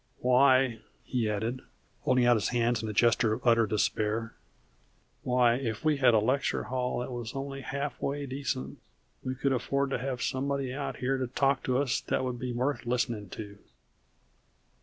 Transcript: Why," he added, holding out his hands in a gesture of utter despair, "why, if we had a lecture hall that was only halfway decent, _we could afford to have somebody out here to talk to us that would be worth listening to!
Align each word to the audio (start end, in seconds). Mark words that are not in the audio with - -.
Why," 0.21 0.79
he 1.03 1.29
added, 1.29 1.61
holding 1.99 2.25
out 2.25 2.35
his 2.35 2.49
hands 2.49 2.81
in 2.81 2.89
a 2.89 2.91
gesture 2.91 3.33
of 3.33 3.45
utter 3.45 3.67
despair, 3.67 4.33
"why, 5.21 5.57
if 5.57 5.85
we 5.85 5.97
had 5.97 6.15
a 6.15 6.17
lecture 6.17 6.63
hall 6.63 7.01
that 7.01 7.11
was 7.11 7.35
only 7.35 7.61
halfway 7.61 8.25
decent, 8.25 8.79
_we 9.23 9.39
could 9.39 9.53
afford 9.53 9.91
to 9.91 9.99
have 9.99 10.23
somebody 10.23 10.73
out 10.73 10.95
here 10.97 11.19
to 11.19 11.27
talk 11.27 11.61
to 11.65 11.77
us 11.77 12.01
that 12.01 12.23
would 12.23 12.39
be 12.39 12.51
worth 12.51 12.87
listening 12.87 13.29
to! 13.29 13.59